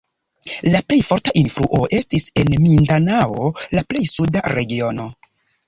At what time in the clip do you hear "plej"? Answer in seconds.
0.87-0.97, 3.93-4.05